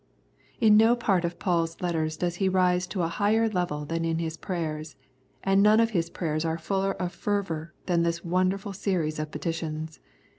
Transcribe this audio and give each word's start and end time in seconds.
In 0.59 0.77
no 0.77 0.95
part 0.95 1.23
of 1.25 1.37
PauFs 1.37 1.79
letters 1.79 2.17
does 2.17 2.37
he 2.37 2.49
rise 2.49 2.87
to 2.87 3.03
a 3.03 3.07
higher 3.07 3.47
level 3.47 3.85
than 3.85 4.03
in 4.03 4.17
his 4.17 4.35
prayers, 4.35 4.95
and 5.43 5.61
none 5.61 5.79
of 5.79 5.91
his 5.91 6.09
prayers 6.09 6.43
are 6.43 6.57
fuller 6.57 6.93
of 6.93 7.13
fervour 7.13 7.75
than 7.85 8.01
this 8.01 8.25
wonderful 8.25 8.73
series 8.73 9.19
of 9.19 9.29
petitions. 9.29 9.99